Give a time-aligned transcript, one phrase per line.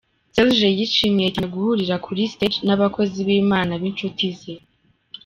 [0.33, 4.53] Serge yishimiye cyane guhurira kuri stage n'abakozi b'Imana b'inshuti ze.